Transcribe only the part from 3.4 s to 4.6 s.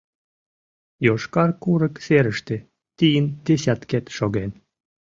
десяткет шоген.